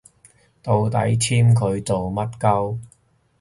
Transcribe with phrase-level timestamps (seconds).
[0.63, 2.79] 到底簽佢做乜 𨳊